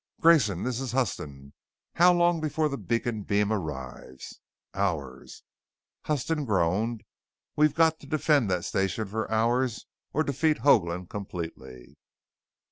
[0.19, 1.53] "Grayson, this is Huston.
[1.93, 4.39] How long before the beacon beam arrives?"
[4.73, 5.43] "Hours."
[6.05, 7.03] Huston groaned.
[7.55, 11.97] "We've got to defend that station for hours or defeat Hoagland completely!"